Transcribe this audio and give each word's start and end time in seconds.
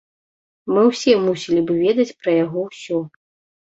Мы 0.73 0.85
ўсе 0.89 1.13
мусілі 1.27 1.61
б 1.69 1.79
ведаць 1.85 2.09
пра 2.19 2.31
яго 2.45 2.69
ўсё. 2.69 2.97